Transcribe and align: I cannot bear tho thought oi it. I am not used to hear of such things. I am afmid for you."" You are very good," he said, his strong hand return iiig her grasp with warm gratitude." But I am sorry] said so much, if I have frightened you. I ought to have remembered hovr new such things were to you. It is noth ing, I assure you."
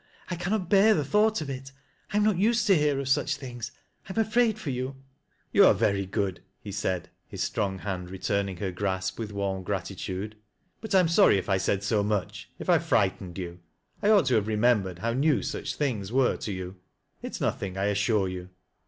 I 0.31 0.35
cannot 0.35 0.67
bear 0.67 0.95
tho 0.95 1.03
thought 1.03 1.43
oi 1.43 1.45
it. 1.53 1.71
I 2.11 2.17
am 2.17 2.23
not 2.23 2.39
used 2.39 2.65
to 2.65 2.75
hear 2.75 2.99
of 2.99 3.07
such 3.07 3.35
things. 3.35 3.71
I 4.09 4.13
am 4.19 4.25
afmid 4.25 4.57
for 4.57 4.71
you."" 4.71 4.95
You 5.53 5.63
are 5.67 5.75
very 5.75 6.07
good," 6.07 6.41
he 6.59 6.71
said, 6.71 7.11
his 7.27 7.43
strong 7.43 7.77
hand 7.77 8.09
return 8.09 8.47
iiig 8.47 8.57
her 8.57 8.71
grasp 8.71 9.19
with 9.19 9.31
warm 9.31 9.61
gratitude." 9.61 10.37
But 10.81 10.95
I 10.95 10.99
am 11.01 11.07
sorry] 11.07 11.39
said 11.59 11.83
so 11.83 12.01
much, 12.01 12.49
if 12.57 12.67
I 12.67 12.79
have 12.79 12.85
frightened 12.87 13.37
you. 13.37 13.59
I 14.01 14.09
ought 14.09 14.25
to 14.25 14.33
have 14.37 14.47
remembered 14.47 14.97
hovr 14.97 15.19
new 15.19 15.43
such 15.43 15.75
things 15.75 16.11
were 16.11 16.35
to 16.35 16.51
you. 16.51 16.77
It 17.21 17.33
is 17.33 17.39
noth 17.41 17.61
ing, 17.61 17.77
I 17.77 17.83
assure 17.83 18.27
you." 18.27 18.49